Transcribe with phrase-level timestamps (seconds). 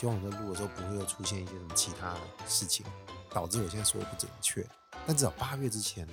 [0.00, 2.86] 希望我在录的时候不会又出现一些什么其他的事情，
[3.28, 4.66] 导致我现在说的不准确。
[5.06, 6.08] 但至少八月之前，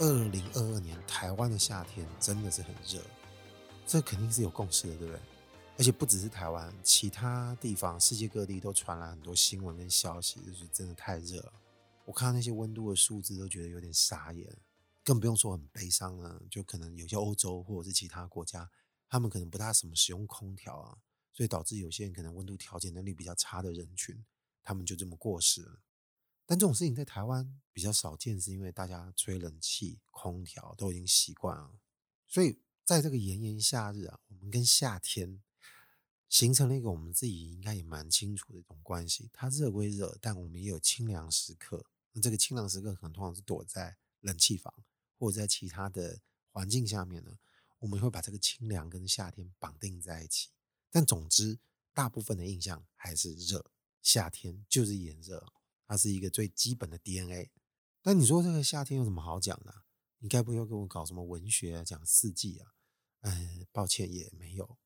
[0.00, 3.00] 二零二二年台湾的夏天真的是很热，
[3.86, 5.22] 这肯定是有共识的，对不对？
[5.78, 11.52] 而且不只是台湾，其他地方世界各地都传来很多新闻跟消息，就是真的太热了。
[12.04, 14.52] 我看到那些温度的数字都觉得有点傻眼。
[15.04, 18.68] 更不用说很悲伤了，就可能有些欧洲或者是其他国家，
[19.08, 20.98] 他们可能不大什么使用空调啊，
[21.32, 24.24] 所以导致有些人可能温度调节能力比较差的人群，
[24.62, 25.82] 他们就这么过世了。
[26.46, 31.78] 但这种事情在台湾比较少见，是因为大家吹冷气、空调都已经习惯了，
[32.26, 35.42] 所以在这个炎炎夏日啊，我们跟夏天
[36.28, 39.30] 形成了一个我们自己应该也蛮清楚的一种关系。
[39.32, 41.86] 它热归热，但我们也有清凉时刻。
[42.12, 44.72] 那这个清凉时刻可能通常是躲在冷气房。
[45.18, 46.20] 或者在其他的
[46.50, 47.38] 环境下面呢，
[47.78, 50.48] 我们会把这个清凉跟夏天绑定在一起。
[50.92, 51.58] 但总之，
[51.94, 53.64] 大部分的印象还是热，
[54.02, 55.52] 夏天就是炎热，
[55.88, 57.50] 它是一个最基本的 DNA。
[58.02, 59.84] 但你说这个夏天有什么好讲的？
[60.18, 62.74] 你该不会要跟我搞什么文学啊，讲四季啊？
[63.22, 64.78] 嗯，抱歉，也没有。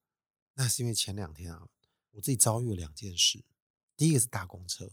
[0.55, 1.69] 那是因为前两天啊，
[2.13, 3.45] 我自己遭遇了两件事。
[3.97, 4.93] 第一个是搭公车，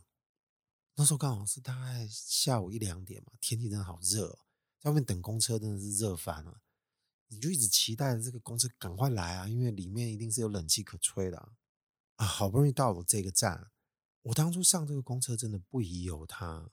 [0.95, 4.39] 那时候刚好是大概下午一两点嘛，天气真的好热哦。
[4.79, 6.62] 在外面等公车真的是热翻了，
[7.33, 11.53] 你就一直期待着这个公车赶快来啊，因为里面一定是有冷气可吹的啊。
[12.17, 13.71] 啊，好不容易到了这个站，
[14.21, 16.69] 我当初上这个公车真的不疑有他，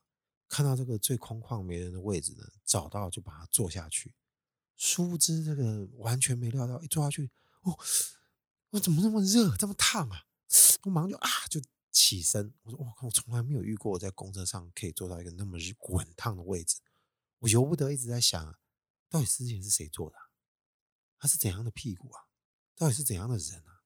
[0.46, 4.14] 看到这个最空旷没人的位置呢，找到就把它坐下去。
[4.76, 7.30] 殊不知这个完全没料到，一坐下去，
[7.62, 7.78] 哦，
[8.70, 10.24] 我怎么那么热，这么烫啊？
[10.84, 16.78] 我马上就啊就起身，我说我靠，我从来没有遇过我在公车上可以坐到一个那么滚烫的位置。
[17.40, 18.58] 我由不得一直在想，
[19.08, 20.16] 到底之前是谁做的？
[21.20, 22.24] 他是怎样的屁股啊？
[22.74, 23.82] 到底是怎样的人啊？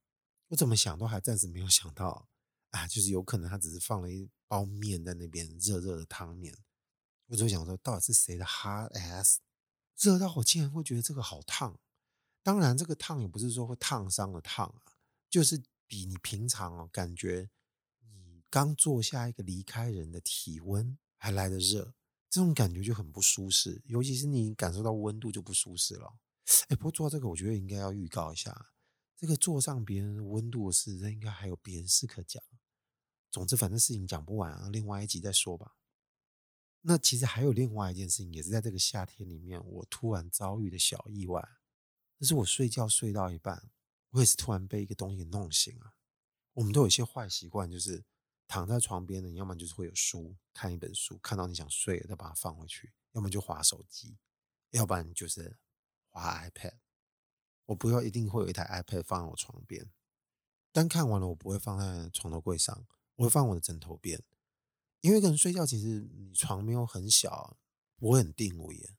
[0.49, 2.29] 我怎么想都还暂时没有想到
[2.71, 6.57] 啊，就是有可能他只是放了一包面在那边，热热的汤面。
[7.27, 9.39] 我就想说，到底是谁的 hard ass
[9.99, 11.77] 热到我竟然会觉得这个好烫？
[12.45, 14.95] 当然，这个烫也不是说会烫伤的烫啊，
[15.29, 17.51] 就是比你平常哦感觉
[18.01, 21.95] 你刚坐下一个离开人的体温还来得热。
[22.31, 26.19] 这种感觉就很不舒适，尤其是你感受到温度就不舒适了。
[26.69, 28.73] 哎，不过做到这个，我觉得应该要预告一下，
[29.17, 32.43] 这个坐上别人温度的事，这应该还有别的事可讲。
[33.31, 35.77] 总之，反正事情讲不完啊，另外一集再说吧。
[36.83, 41.47] 那其实还有另外一件事情，也是在这个夏天里面，我突然遭遇的小意外。
[42.19, 43.71] 那是我睡觉睡到一半，
[44.11, 45.95] 我也是突然被一个东西弄醒了。
[46.53, 48.05] 我们都有一些坏习惯，就是。
[48.47, 54.19] 躺在床边的，要么就是会有书看一本书，看到你想睡了再把它放回去；要么就划手机，
[54.71, 55.57] 要不然就是
[56.15, 56.79] 滑 iPad。
[57.67, 59.91] 我不要一定会有一台 iPad 放在我床边，
[60.73, 62.87] 但看完了我不会放在床头柜上，
[63.17, 64.23] 我会放我的枕头边，
[65.01, 67.59] 因为一个人睡觉其实你床没有很小，
[67.97, 68.95] 不会很定位。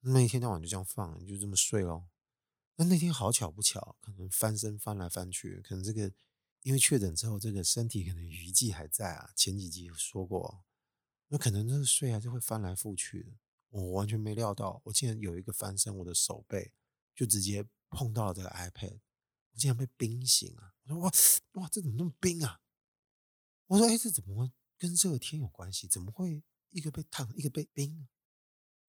[0.00, 2.08] 那一天到晚就这样放，你就这么睡咯。
[2.76, 6.12] 那那天好巧不巧，可能翻身翻来翻去，可能这个。
[6.62, 9.30] 因为确诊之后，这个身体可能余悸还在啊。
[9.36, 10.64] 前几集有说过，
[11.28, 13.30] 那可能这个睡啊就会翻来覆去的。
[13.68, 16.72] 我完全没料到，我竟然有一个翻身，我的手背
[17.14, 19.00] 就直接碰到了这个 iPad，
[19.52, 20.74] 我竟然被冰醒了。
[20.84, 21.10] 我说哇
[21.54, 22.60] 哇，这怎么那么冰啊？
[23.66, 25.86] 我说哎，这怎么会跟热天有关系？
[25.88, 28.06] 怎么会一个被烫，一个被冰？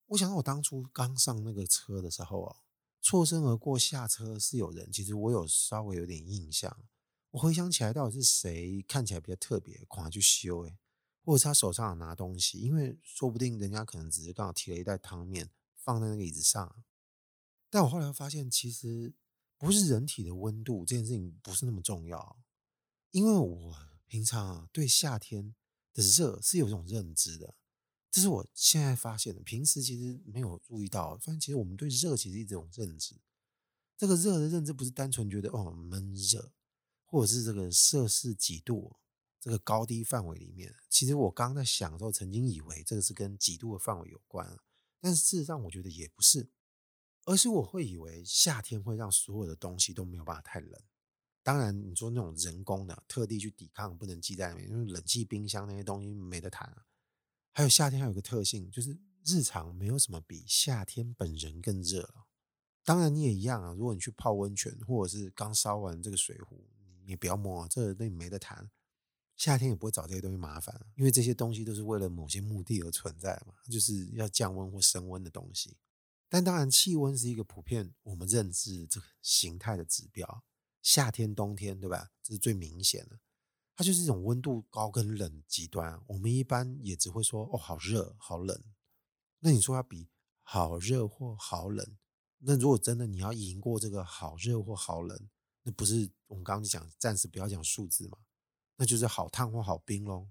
[0.06, 2.62] 我想到我当初刚上那个车的时候啊，
[3.02, 6.84] 错身而过下车是有人，其实我有稍微有点印象。
[7.30, 10.78] 我回想起来，到底是谁看起来比较特别，赶快去修诶，
[11.28, 16.82] 或者是他手上拿东西，因为说不定人家可能只是刚好提了一袋汤面放在那个椅子上。
[17.68, 19.12] 但我后来发现，其实
[19.58, 22.38] 不是人体的温度这件事情不是那么重要，
[23.10, 23.76] 因为我
[24.06, 25.54] 平常啊对夏天
[25.92, 27.56] 的热是有一种认知的，
[28.10, 33.14] 这是我现在发现的，平时其实没有注意到，发现其实我们对热其实是一种认知，
[33.98, 36.54] 这个热的认知不是单纯觉得哦闷热。
[37.10, 38.96] 或者是这个摄氏几度，
[39.40, 44.58] 这个高低范围里面，其实我刚刚在想的时候，曾经以为这个是跟几度的范围有关，
[45.00, 46.50] 但是事实上我觉得也不是，
[47.24, 50.80] 而是我会以为夏天会让所有的东西都没有办法太冷。
[51.42, 56.86] 当然，你说那种人工的特地去抵抗，不能记在里面，因为冷气、冰箱那些东西没得谈啊。
[57.52, 62.26] 还有夏天还有个特性，就是日常没有什么比夏天本人更热了。
[62.84, 66.68] 当然你也一样啊，如果你去泡温泉，或者是刚烧完这个水壶。
[67.04, 68.70] 你不要摸，这个东西没得谈。
[69.38, 75.78] 夏天也不会找这些东西麻烦，因为这些东西都是为了某些目的而存在嘛，就是要降温或升温的东西。
[76.28, 80.44] 但当然，气温是一个普遍我们认知这个形态的指标。
[80.82, 82.10] 夏天、冬天，对吧？
[82.22, 83.20] 这是最明显的。
[83.76, 86.02] 它就是一种温度高跟冷极端。
[86.08, 88.62] 我们一般也只会说：“哦，好热，好冷。”
[89.38, 90.08] 那你说要比
[90.42, 91.96] 好热或好冷，
[92.38, 95.28] 那如果真的你要赢过这个好热或好冷，
[95.62, 98.18] 那不是我们刚刚就讲，暂时不要讲数字嘛，
[98.78, 100.30] 那就是好烫或好冰喽。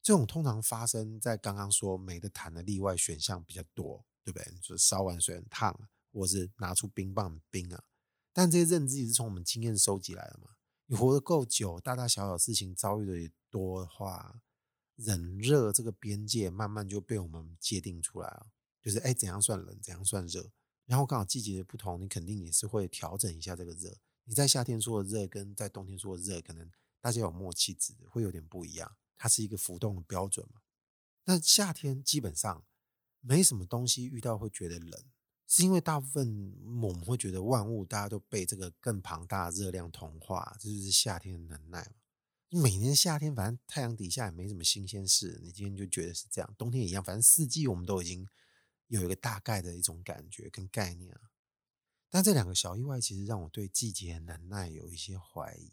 [0.00, 4.06] 这种通常发生在刚刚说没得谈的例外选项比较多。
[4.26, 4.54] 对不对？
[4.62, 7.84] 就烧完水很烫，或是拿出冰棒冰啊。
[8.32, 10.52] 但这些认知也是从我们经验收集来的嘛。
[10.86, 14.40] 你活得够久，大大小小事情遭遇的也多的话，
[14.96, 18.46] 冷热这个边界慢慢就被我们界定出来了。
[18.80, 20.50] 就是哎，怎样算冷，怎样算热？
[20.86, 23.94] 然后刚好季节的不同，你肯定也是会调整一下这个热。
[24.24, 26.70] 你在夏天说的热，跟在冬天说的热，可能
[27.04, 28.96] 大家有默契值的会有点不一样。
[29.16, 30.62] 它是一个浮动的标准嘛。
[31.24, 32.64] 那夏天基本上。
[33.26, 35.02] 没什么东西遇到会觉得冷，
[35.46, 42.60] 是因为大部分我们会觉得万物大家都被这个更庞大的热量同化，这就是夏天的能耐嘛。
[42.62, 48.28] 每年夏天反正太阳底下也没什么新鲜事，你今天就觉得是这样，冬天也一样，反正四季我们都已经
[48.88, 51.30] 有一个大概的一种感觉跟概念啊。
[52.10, 55.72] 但这两个小意外其实让我对季节的能耐有一些怀疑。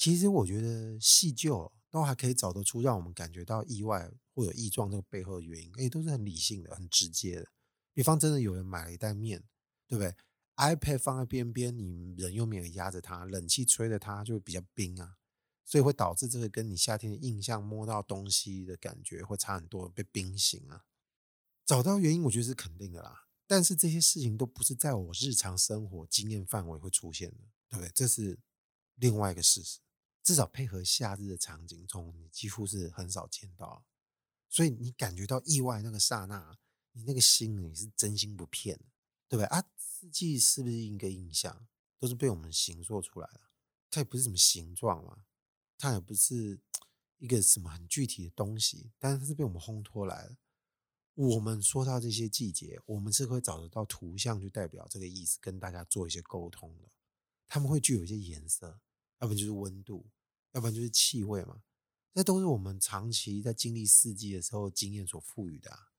[0.00, 4.10] 其实我觉得细究都还可以找得出让我们感觉到意外。
[4.32, 7.48] 或有异状，这个背后的原因，哎，都是很理性的、很直接的。
[7.92, 9.42] 比方，真的有人买了一袋面，
[9.86, 10.14] 对不对
[10.56, 15.16] ？iPad 放在边边，你人又没有压着它，冷气吹着它就会比较冰啊，
[15.66, 20.84] 所以会导致这个跟你夏天的印象摸到东西的感觉会差很多，被冰醒啊。
[21.66, 23.26] 找到原因，我觉得是肯定的啦。
[23.46, 27.90] 但是这些事情都不是在我日常生活经验范围会出现的，对不对？
[27.94, 28.38] 这是
[28.94, 29.80] 另外一个事实。
[30.22, 33.84] 至少配合夏日的场景中，你几乎是很少见到。
[34.48, 36.58] 所以你感觉到意外那个刹那，
[36.92, 38.76] 你那个心你是真心不骗，
[39.28, 39.64] 对不对啊？
[39.76, 41.66] 四季是不是一个印象，
[41.98, 43.40] 都是被我们形塑出来的？
[43.90, 45.24] 它也不是什么形状嘛，
[45.76, 46.58] 它也不是
[47.18, 50.36] 一个什么很具体的东西，但是它是被我们烘托来的。
[51.14, 56.88] 我们说到这些季节，我们是会找得到图像去代表这个意思，跟大家做一些沟通的。
[57.46, 58.80] 他们会具有一些颜色，
[59.20, 60.10] 要不然就是温度，
[60.52, 61.62] 要不然就是气味嘛。
[62.12, 65.92] 这都是我们长期在经历四季的时候经验所赋予的啊。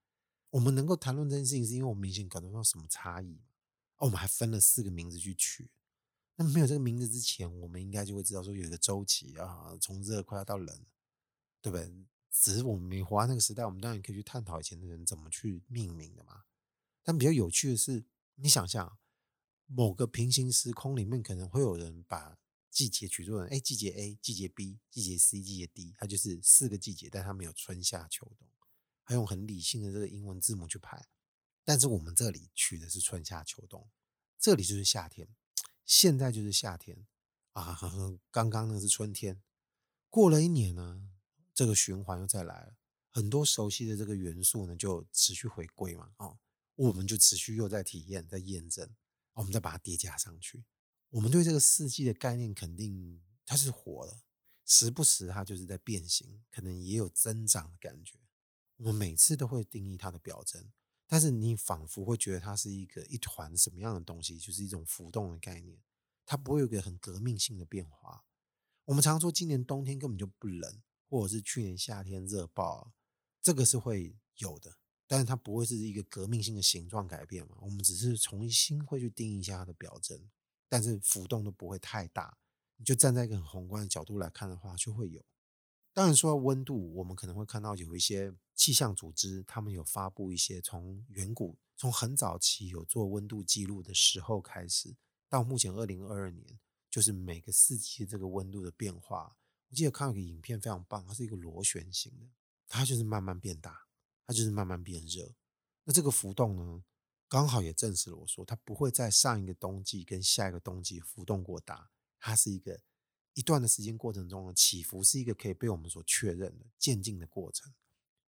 [0.50, 3.40] 我们能够谈论这件事情，是因为我们明显感受到什么差异。
[3.96, 5.72] 哦，我们还分了四个名字去取。
[6.36, 10.86] 那没有这个名字之前，我们应该就会知道说有一个周期啊，从热快要到冷，
[11.62, 11.90] 对不对？
[12.30, 16.44] 只是我们没活在那个时代，我们当然可以去探讨以前的人怎么去命名的嘛。
[17.04, 18.04] 但比较有趣的是，
[18.36, 18.98] 你想象
[19.68, 22.38] 某个平行时空里面，可能会有人把。
[22.72, 28.48] 季节取作人，哎，季节 A、季节 B、季节 C、季节 D，它就是四个季节，但它没有春夏秋冬，
[29.04, 31.06] 它用很理性的这个英文字母去排。
[31.64, 33.88] 但是我们这里取的是春夏秋冬，
[34.40, 35.28] 这里就是夏天，
[35.86, 37.06] 现在就是夏天
[37.52, 37.78] 啊，
[38.32, 39.44] 刚刚那是春天，
[40.10, 41.10] 过了一年呢，
[41.54, 42.78] 这个循环又再来了，
[43.12, 46.40] 很多熟悉的这个元素呢就持续回归嘛，哦，
[46.76, 48.90] 我们就持续又在体验、在验证，
[49.34, 50.64] 我们再把它叠加上去。
[51.12, 54.22] 我们对这个四季的概念肯定它是活的，
[54.66, 58.18] 时不时它就是在变形，可能也有增长的感觉。
[58.78, 60.72] 我们每次都会定义它的表征，
[61.06, 65.78] 但是你仿佛会觉得它是一个一团什么样的东西，就是一种浮动的概念，
[66.26, 68.24] 它不会有一个很革命性的变化。
[68.86, 72.94] 我们常说今年冬天根本就不冷，或者是去年夏天热爆，
[73.42, 77.58] 这个是会有的，但是它不会是一个革命性的形状改变嘛。
[77.60, 80.30] 我们只是重新会去定义一下它的表征。
[80.72, 82.38] 但是浮动都不会太大，
[82.78, 85.22] 你就站在一个很宏观的角度来看的话，就会有。
[85.92, 94.96] 当然说到温度，我们可能会看到有一些气象组织，他们有发布一些从远古、从很早期有做温度记录的时候开始，
[95.28, 96.58] 到目前二零二二年，
[96.90, 99.36] 就是每个四季这个温度的变化。
[99.68, 102.28] 我记得看了一个影片非常棒，它是一个螺旋形的，
[102.70, 103.88] 它就是慢慢变大，
[104.26, 105.36] 它就是慢慢变热。
[105.84, 106.82] 那这个浮动呢？
[107.32, 112.82] 刚好也证实了我说，它不会在上一个冬季跟下一个冬季浮动过大，它是一个
[113.36, 117.74] 一段的时间过程中的起伏，是一个可以被我们所确认的渐进的过程。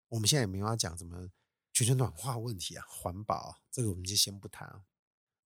[0.10, 1.32] 我们现在也没有要讲什么
[1.74, 4.86] 全球暖化问题啊，环保这个我们就先不谈，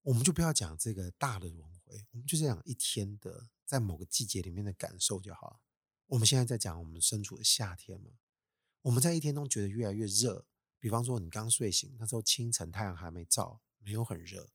[0.02, 5.62] 我们就不要讲这个大的轮回，我们就讲一天的在某个季节里面的感受就好。
[6.08, 8.12] 我们现在在讲我们身处的夏天嘛，
[8.82, 10.46] 我们在一天中觉得越来越热。
[10.86, 14.52] 比方说，你刚睡醒那时候，清晨太阳还没照，没有很热，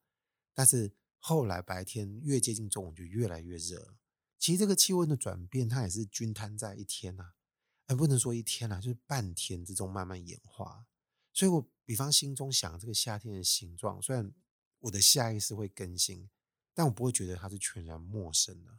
[0.55, 3.97] 但是后来白天越接近中午就越来越热。
[4.39, 7.33] 其实这个气温的转变，它也是均摊在一天呐，
[7.89, 10.87] 而不能说一天呐，就是半天之中慢慢演化。
[11.33, 14.33] 所以我比方心中想这个夏天的形状，虽然
[14.79, 16.31] 我的下意识会更新，
[16.73, 18.79] 但我不会觉得它是全然陌生的。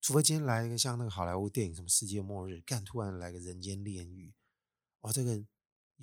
[0.00, 4.32] 除非今天来一个像那个好莱坞电影，什么世界末日，干突然来个人间炼狱，
[5.00, 5.44] 哦，这个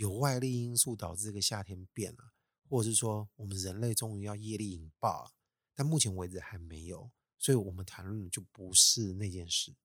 [0.01, 2.34] 有外力因素导致这个夏天变了，
[2.67, 5.31] 或者是说我们人类终于要业力引爆了，
[5.75, 9.75] 但目前为止还没有，所以我们谈论的就不是那件事。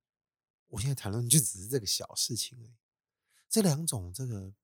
[0.68, 2.75] 我现在谈论就只是这个小事情而已。
[3.50, 4.54] 这两种这个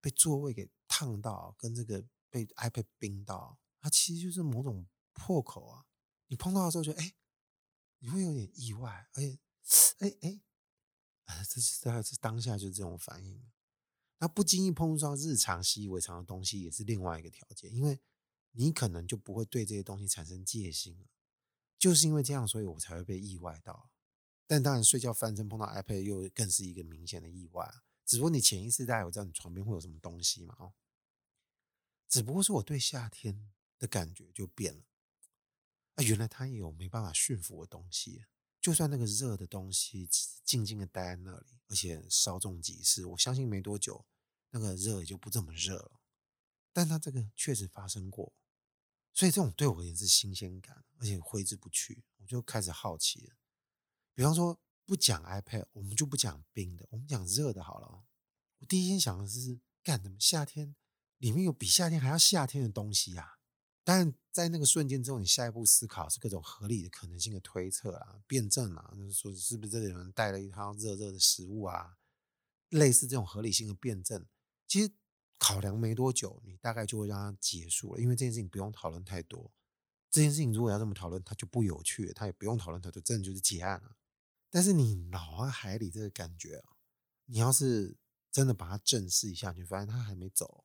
[0.00, 5.86] 被座位给烫到，跟这个被 iPad 冰到，它其实就是某种破口啊。
[6.28, 7.14] 你碰到的时候就哎。
[8.02, 9.38] 你会有点意外，而且，
[9.98, 10.40] 哎哎，
[11.46, 13.52] 这是大概是当下就是这种反应。
[14.20, 17.98] 那不经意碰触到日常习以为常的东西，也是另外一个条件，因为
[18.52, 21.06] 你可能就不会对这些东西产生戒心了。
[21.78, 23.90] 就是因为这样，所以我才会被意外到。
[24.46, 27.72] 但当然，睡觉翻身碰到 iPad 又更是一个明显的意外。
[28.04, 30.54] 只不过你潜意识大概有知道你床边会有什么东西嘛？
[30.58, 30.74] 哦，
[32.08, 34.82] 只不过是我对夏天的感觉就变了。
[35.94, 38.26] 啊，原来他也有没办法驯服的东西。
[38.60, 40.08] 就算那个热的东西
[40.44, 44.04] 静静的待在那里，而且稍纵即逝，我相信没多久
[44.50, 46.00] 那个热也就不这么热了。
[46.72, 48.32] 但它这个确实发生过，
[49.12, 52.04] 所以这种对我而言是新鲜感，而且挥之不去。
[52.18, 53.36] 我就开始好奇了。
[54.14, 58.04] 比方说，不讲 iPad，我们就不讲冰的，我们讲热的好了。
[58.58, 60.16] 我第一天想的是，干什么？
[60.20, 60.76] 夏天
[61.16, 63.39] 里面有比夏天还要夏天的东西呀？
[63.82, 71.96] 但在那个瞬间之后，你下一步思考是各种合理的可能性的推测啊、辩证啊，就是说是不是这里有人带了一套热热的食物啊，
[72.68, 74.26] 类似这种合理性的辩证。
[74.68, 74.92] 其实
[75.38, 79.50] 考量没多久，你大概就会让它结束了，因为这件事情不用讨论太多。
[80.10, 83.96] 这件事情如果要这么讨论，它就不有趣，它也不用讨论太多，真的就是结案了。
[84.50, 86.76] 但是你脑海里这个感觉啊，
[87.24, 87.96] 你要是
[88.30, 90.64] 真的把它正视一下，你发现它还没走。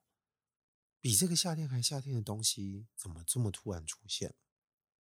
[1.06, 4.34] 比这个夏天还夏天的东西，怎么这么突然出现？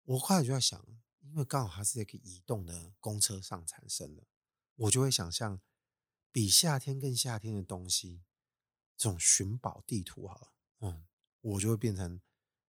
[0.02, 0.86] 我后来就在想，
[1.22, 4.26] 因为刚好它是在一个移动的公车上产生的，
[4.74, 5.62] 我就会想象
[6.30, 8.20] 比夏天更夏天的东西，
[8.98, 11.06] 这种寻宝地图好了，嗯，
[11.40, 12.20] 我就会变成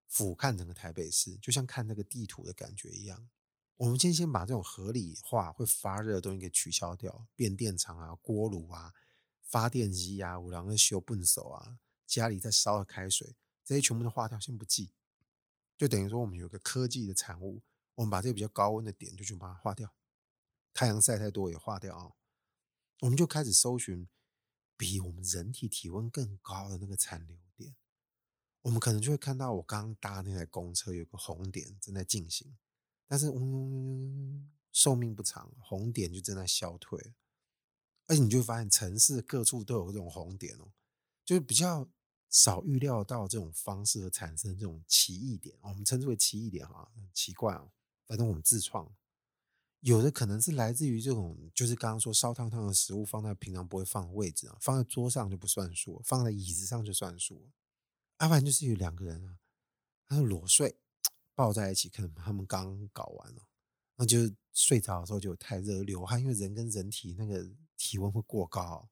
[0.07, 3.29] 俯瞰整个台北市，就像看那个地图的感觉一样。
[3.75, 8.93] 我们今天先把这种合理化会发热的东西给取消掉，变电厂啊、锅炉啊、
[9.41, 11.79] 发电机啊、五郎的修笨手啊。
[12.05, 14.91] 家里在烧的开水，这些全部都化掉，先不计，
[15.77, 17.61] 就等于说我们有个科技的产物，
[17.95, 19.93] 我们把这个比较高温的点就去把它化掉，
[20.73, 22.11] 太阳晒太多也化掉啊，
[23.01, 24.07] 我们就开始搜寻
[24.77, 27.75] 比我们人体体温更高的那个残留点，
[28.61, 32.57] 我们可能就会看到我刚搭那台公车有个红点正在进行，
[33.07, 37.13] 但是嗡嗡嗡嗡嗡，寿命不长，红点就正在消退，
[38.07, 40.71] 而且你就会发现城市各处都有这种红点哦，
[41.25, 41.87] 就是比较。
[42.31, 47.71] 少预料到这种方式而产生这种奇异点，我们称之为奇异点哈，很奇怪啊。
[48.07, 48.93] 反正我们自创，
[49.79, 57.49] 有的可能是来自于这种，就是刚刚说烧烫烫的食物放在平常不会放的位置啊，放在桌上就不算数，放在椅子上就算数。
[58.19, 59.37] 要不然就是有两个人啊，
[60.05, 60.75] 他们裸睡
[61.35, 63.47] 抱在一起，可能他们刚搞完了，
[63.95, 68.89] 那就睡着的时候就太热流汗，因为人跟人体那个体温会过高。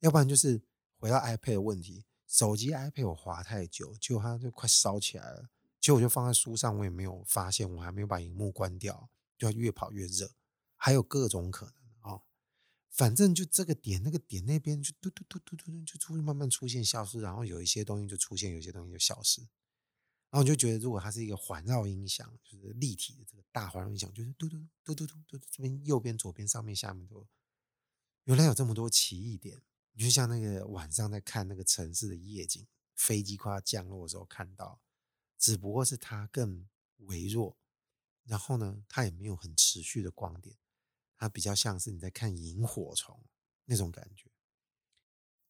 [0.00, 0.60] 要不然就是
[0.98, 2.04] 回到 iPad 的问题。
[2.26, 5.50] 手机 iPad 我滑太久，结果它就快烧起来了。
[5.80, 9.08] 结果我就放在书上，我也没有发现，我还没有把荧幕关掉，
[9.38, 10.32] 就要越跑越热。
[10.74, 12.22] 还有各种可能哦，
[12.90, 19.42] 反正就这个点那个点那边就嘟嘟嘟嘟嘟嘟就出慢慢出现消失，然后有一些东西就出现，有些东西就消失。
[19.42, 27.24] 然后我就觉得，如果它是一个环绕音响，就是立体的这个大环绕音响，就是嘟嘟嘟嘟嘟嘟，这边右边、左边、上面、下面都
[28.24, 29.62] 原来有这么多奇异点。
[29.94, 34.80] 你就像那个晚上在看那个城市的夜景，飞机快要降落的时候看到，
[35.38, 37.56] 只不过是它更微弱，
[38.24, 40.56] 然后呢，它也没有很持续的光点，
[41.16, 43.24] 它比较像是你在看萤火虫
[43.64, 44.30] 那种感觉。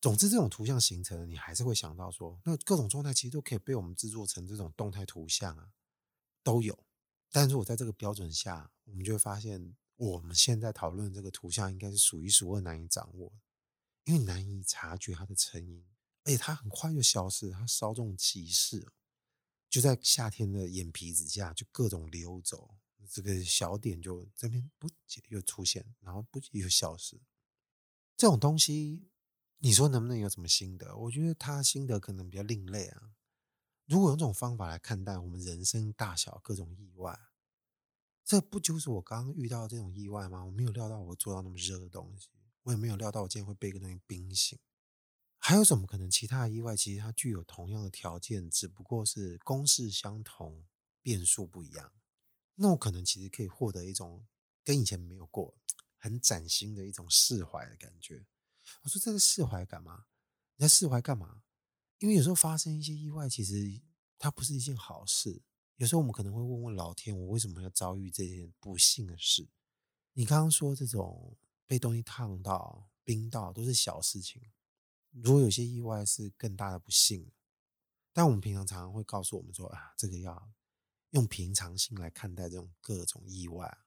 [0.00, 5.72] 总之，这种图像形成，你还是会想到说，那各种状态其实都可以被我们制作成这种动态图像啊，
[6.42, 6.84] 都有。
[7.30, 13.32] 但是我在这个标准下，我们就会发现，我们现在讨论这个图像应该是数一数二难以掌握。
[14.04, 15.84] 因为难以察觉它的成因，
[16.24, 18.86] 而且它很快就消失，它稍纵即逝，
[19.68, 22.76] 就在夏天的眼皮子下就各种溜走，
[23.10, 24.88] 这个小点就这边不
[25.28, 27.20] 又出现，然后不又消失。
[28.16, 29.08] 这种东西，
[29.58, 30.96] 你说能不能有什么心得？
[30.96, 33.14] 我觉得他心得可能比较另类啊。
[33.86, 37.18] 如果用这种方法来看待我们人生大小各种意外，
[38.24, 40.44] 这不就是我刚刚遇到的这种意外吗？
[40.44, 42.28] 我没有料到我会做到那么热的东西。
[42.64, 44.58] 我也没有料到我今天会被一个东西冰醒。
[45.38, 46.10] 还有什么可能？
[46.10, 50.64] 其他的意外其实它具有同样的条件，只不过是公式相同，
[51.02, 51.92] 变数不一样。
[52.54, 54.26] 那我可能其实可以获得一种
[54.62, 55.54] 跟以前没有过、
[55.98, 58.24] 很崭新的一种释怀的感觉。
[58.82, 60.06] 我说这个释怀干嘛？
[60.56, 61.42] 你在释怀干嘛？
[61.98, 63.82] 因为有时候发生一些意外，其实
[64.18, 65.42] 它不是一件好事。
[65.76, 69.48] 有时候我们可能会问问老天，我为什么要遭遇这件不幸的事？
[70.14, 74.42] 你刚刚说这种被东西烫到、冰到都是小事情，
[75.10, 77.30] 如果有些意外是更大的不幸，
[78.12, 80.52] 但我们平常常常会告诉我们说啊，这个要
[81.10, 83.78] 用平常心来看待这种各种意外。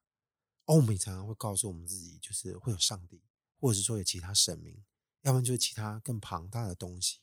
[0.65, 3.23] 而我们常常会告诉我们自己，就是会有上帝，
[3.59, 4.83] 或者是说有其他神明，
[5.21, 7.19] 要不然就是其他更庞大的东西，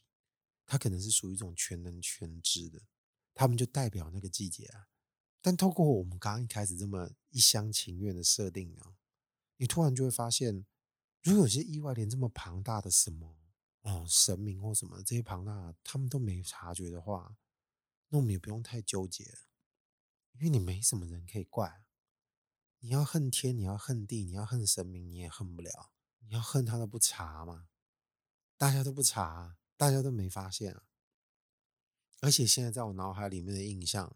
[0.64, 2.80] 它可能是属于一种全能全知的。
[3.34, 4.88] 他们就代表那个季节啊，
[5.42, 8.96] 但透过我们刚刚一开始这么一厢情愿的设定啊，
[9.56, 10.66] 你突然就会发现，
[11.23, 13.37] 如果有些意外连这么庞大的什么
[13.82, 17.37] 哦神明或什么这些庞大他们都没察觉的话，
[18.08, 19.25] 那我们也不用太纠结，
[20.32, 21.82] 因为你没什么人可以怪。
[22.80, 25.92] 你要恨天，你要恨地，你要恨神明，你也恨不了。
[26.26, 27.68] 你要恨他都不查嘛？
[28.58, 30.82] 大家都不查，大家都没发现。
[32.20, 34.14] 而且现在在我脑海里面的印象，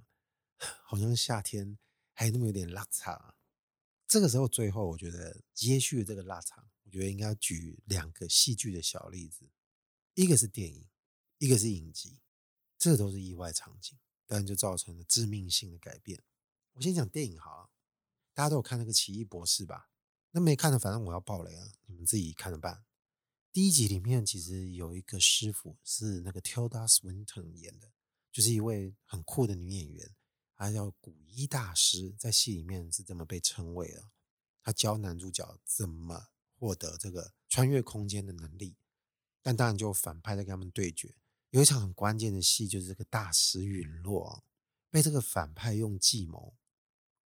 [0.85, 1.79] 好像夏天
[2.13, 3.35] 还那么有点拉长。
[4.09, 9.51] 这个时候，最后我觉得接续这个拉长，我觉得应该举两个戏剧的小例子，
[10.15, 10.89] 一个是电影，
[11.37, 12.19] 一个是影集，
[12.79, 16.23] 这都是意外场景，但就造成了致命性的改变。
[16.73, 17.71] 我先讲电影好了，
[18.33, 19.91] 大家都有看那个《奇异博士》吧？
[20.31, 22.87] 那没看的，反正我要爆雷了，你们自己看着办。
[23.53, 27.93] 第一集里面其实有一个师傅是那个 Tilda Swinton 演的。
[28.31, 30.15] 就是一位很酷的女演员，
[30.59, 34.11] 他叫古一大师，在戏里面是这么被称谓的。
[34.61, 38.77] 他教男主角怎么获得这个穿越空间的能力，
[39.41, 41.15] 但当然就反派在跟他们对决。
[41.51, 44.45] 有一场很关键的戏，就是这个大师陨落
[44.91, 46.55] 被这个反派用计谋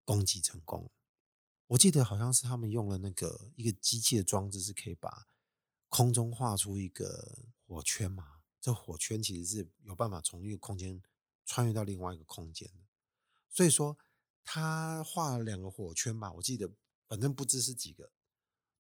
[0.04, 0.92] 攻击成功。
[1.68, 5.26] 我记得好像是他们用了那个一个机器的装置，是可以把
[5.88, 8.42] 空中画出一个火圈嘛。
[8.60, 11.02] 这火圈其实是有办法从一个空间
[11.46, 12.84] 穿越到另外一个空间的，
[13.52, 13.98] 所以说
[14.44, 16.72] 他画了两个火圈吧，我记得
[17.08, 18.10] 反正不知是几个，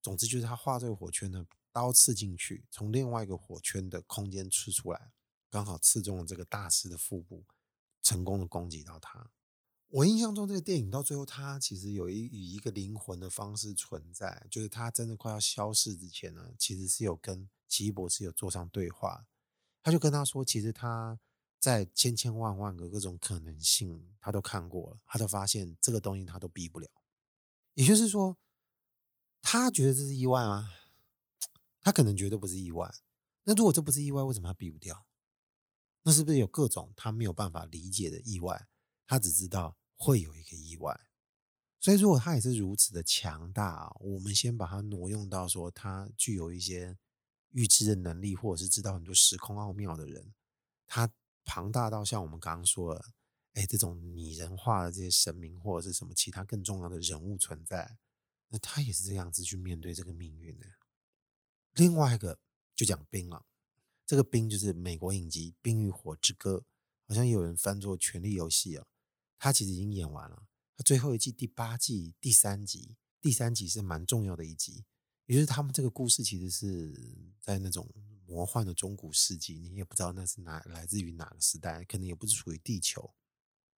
[0.01, 5.11] 总之就是他画这个火圈呢，刀刺进去，从另外一个火圈的空间刺出来，
[5.49, 7.43] 刚好刺中了这个大师的腹部，
[8.01, 9.29] 成功的攻击到他。
[9.89, 19.27] 我印象中这个电影到最后，他其实有一以一个灵魂的方式存在，就是他真的快要消逝之前呢，其实是有跟奇异博士有做上对话。
[19.83, 21.19] 他就跟他说，其实他
[21.61, 26.89] 在千千万万个各种可能性，他都看过了，他都发现这个东西他都避不了。
[27.75, 28.35] 也就是说，
[29.41, 30.71] 他觉得这是意外吗？
[31.79, 32.91] 他可能觉得不是意外。
[33.43, 35.05] 那如果这不是意外，为什么他避不掉？
[36.01, 38.67] 那是不是有各种他没有办法理解的意外？
[39.05, 40.99] 他只知道会有一个意外。
[41.79, 46.97] 所以，如果他也是如此的强大，我们先把它挪用到说，他具有一些。
[47.53, 50.33] 预知的能力，或者是知道很多时空奥妙的人，
[50.87, 51.11] 他
[51.43, 53.05] 庞大到像我们刚刚说的，
[53.53, 57.97] 哎，这种拟人化的这些神明，或者是什么其他更重要的人物存在，
[58.49, 60.67] 那他也是这样子去面对这个命运的。
[61.73, 62.39] 另外一个
[62.75, 63.45] 就讲冰了，
[64.05, 66.57] 这个冰就是美国影集《冰与火之歌》，
[67.07, 68.87] 好像有人翻作《权力游戏》啊，
[69.37, 70.43] 他其实已经演完了，
[70.75, 74.85] 他最后一季第八季第三集，第三集是蛮重要的一集。
[75.27, 76.93] 也就是他们这个故事其实是
[77.39, 77.89] 在那种
[78.31, 83.13] 魔幻的中古世纪，你也不知道那是哪来自于哪个时代，可能也不是属于地球，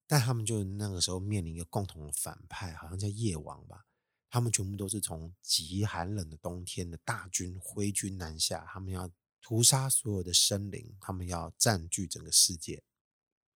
[0.05, 3.87] 但他们就那个时候面临一个共同的反派，好像叫夜王吧。
[4.29, 9.09] 他们全部都是从极寒冷的冬天的大军挥军南下，他们要
[9.41, 12.83] 屠杀所有的生灵，他们要占据整个世界。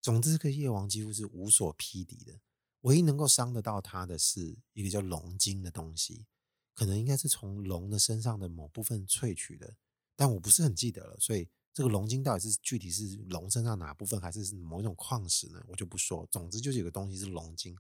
[0.02, 2.42] 总之，这个夜王几乎是无所匹敌的，
[2.82, 6.26] 唯一能够伤得到他的是一个叫龙晶的东西。
[6.74, 9.76] 可能应该是从龙的身上的某部分萃取的，
[10.18, 11.16] 但我不是很记得了。
[11.18, 15.64] 所以这个龙晶到底是具体是龙身上哪部分，还是某一种矿石呢？
[15.68, 16.28] 我就不说。
[16.30, 17.78] 总之就是有个东西是龙晶，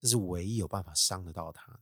[0.00, 1.80] 这是唯一有办法伤得到它。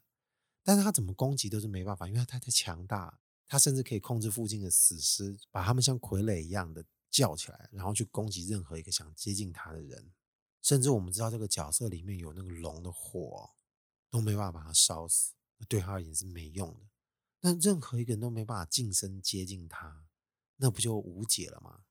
[0.64, 3.21] 但是它怎么攻击都是没办法，因为它太强大。
[3.47, 10.12] 它甚至可以控制附近的死尸，把他们像傀儡一样的叫起来，然后去攻击任何一个想接近它的人。
[10.61, 13.51] 甚至我们知道这个角色里面有那个龙的火，
[14.11, 15.33] 都没办法把它烧死。
[15.66, 16.88] 对他而言是没用的，
[17.40, 20.07] 那任何一个人都没办法近身接近他，
[20.57, 21.85] 那不就无解了吗？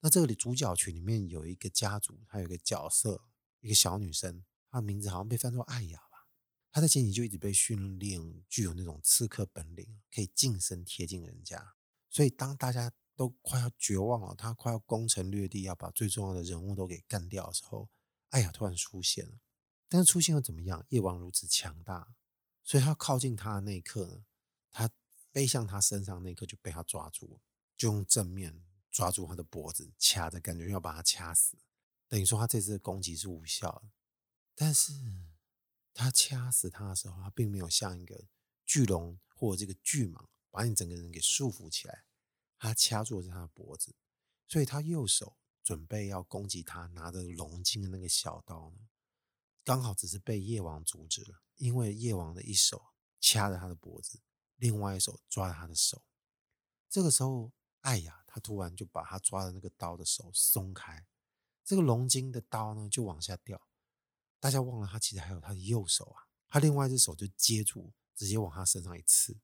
[0.00, 3.24] 那这里主角群里面有一个家族，他有一个角色，
[3.60, 6.28] 一个小女生，她的名字好像被翻作艾雅吧。
[6.70, 11.74] 她在前期就一直被训练，具有那种刺客本领，可以近身贴近人家。
[12.10, 17.88] 所以当大家都快要绝望了，他快要攻城略地，要把最重要的人物都给干掉的时候，
[18.28, 19.40] 艾雅突然出现了。
[19.88, 20.84] 但是出现又怎么样？
[20.90, 22.14] 夜王如此强大，
[22.62, 24.24] 所以他靠近他的那一刻呢，
[25.36, 27.42] 飞向他身上那刻就被他抓住，
[27.76, 31.58] 就用正面抓住他的脖子，掐着，感觉要把他掐死。
[32.08, 33.90] 等于说他这次的攻击是无效的。
[34.54, 34.94] 但是
[35.92, 38.24] 他掐死他的时候，他并没有像一个
[38.64, 42.06] 巨龙或者这个巨蟒把你整个人给束缚起来，
[42.56, 43.94] 他掐住的是他的脖子，
[44.48, 48.88] 所以他右手准备要攻击他拿着龙筋的那个小刀呢。
[49.62, 52.86] 刚好只是被夜王阻止了，因为夜王的一手
[53.20, 54.22] 掐着他的脖子，
[54.56, 56.02] 另外一手抓着他的手。
[56.88, 61.06] 这个时候，艾雅他突然就把他抓的那个刀的手松开，
[61.64, 63.68] 这个龙筋的刀呢就往下掉。
[64.38, 69.38] 大家忘了，他其实还有他的右手啊，他另外一只手就接住，直接往他身上一刺。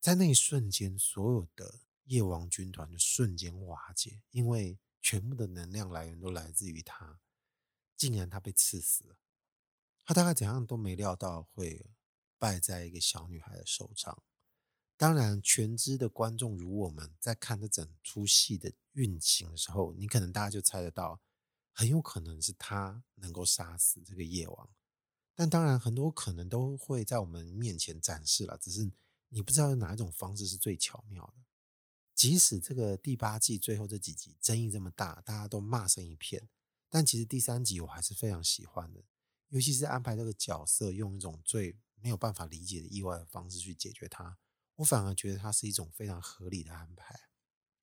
[0.00, 7.20] 在那一瞬间，所有的夜王军团就瞬间瓦解，因为全部的能量来源都来自于他，
[7.96, 9.18] 竟然他被刺死了。
[10.04, 11.90] 他大概怎样都没料到会
[12.38, 14.22] 败在一个小女孩的手上。
[14.98, 21.20] 当然，全知的观众如我们在看这整出戏的运行的时候，你可能大家就猜得到，
[21.72, 24.70] 很有可能是他能够杀死这个夜王。
[25.34, 28.90] 但当然，很多可能都会在我们面前展示了，只是
[29.28, 31.44] 你不知道哪一种方式是最巧妙的。
[32.14, 36.48] 即使这个第八季最后这几集争议这么大，大家都骂声一片，
[36.88, 39.04] 但其实第三集我还是非常喜欢的。
[39.50, 44.38] 尤其是安排这个角色用一种最没有办法理解的意外的方式去解决它，
[44.76, 47.28] 我反而觉得它是一种非常合理的安排。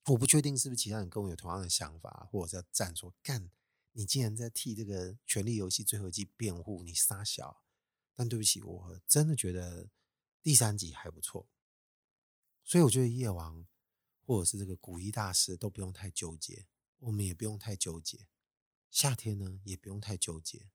[0.08, 3.52] 我不确定是不是其他人跟我有同样的想法，或者是要站说干，
[3.94, 7.64] 你竟然在替这个《权力游戏》最后一季辩护，你杀小。
[8.16, 9.90] 但对不起，我真的觉得
[10.44, 11.50] 第三集还不错，
[12.64, 13.66] 所以我觉得夜王
[14.26, 16.68] 或者是这个古一大师都不用太纠结，
[17.00, 18.28] 我们也不用太纠结，
[18.92, 20.70] 夏天呢也不用太纠结。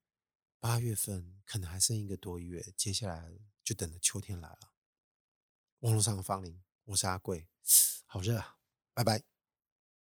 [0.59, 4.73] 八月份可能还剩一个多月，接下来就等着秋天来了。
[5.81, 7.47] 网络上的芳龄，我是阿贵，
[8.07, 8.57] 好热啊，
[8.95, 9.38] 拜拜。